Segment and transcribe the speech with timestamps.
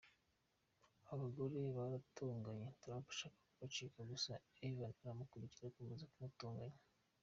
[1.11, 4.31] Aba bagore baratonganye, Trump ashaka kubacika gusa
[4.67, 6.79] Ivana aramukurikira akomeza kumutonganya.